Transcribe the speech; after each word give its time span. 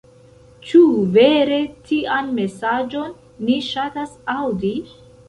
Ĉu 0.69 0.79
vere 1.17 1.59
tian 1.89 2.31
mesaĝon 2.37 3.13
ni 3.47 3.59
ŝatas 3.69 4.17
aŭdi? 4.37 4.73